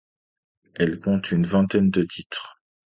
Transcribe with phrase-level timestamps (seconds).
[0.73, 2.57] Elle compte une vingtaine de titres.